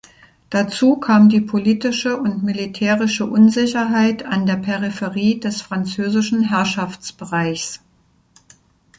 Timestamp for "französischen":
5.61-6.41